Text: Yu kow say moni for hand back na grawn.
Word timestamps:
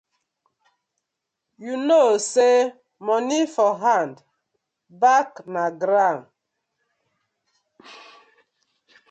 Yu 1.63 1.73
kow 1.87 2.09
say 2.31 2.55
moni 3.05 3.39
for 3.55 3.71
hand 3.83 4.15
back 5.03 5.29
na 5.53 5.63
grawn. 5.81 6.19